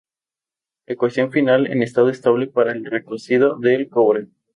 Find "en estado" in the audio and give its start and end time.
1.71-2.09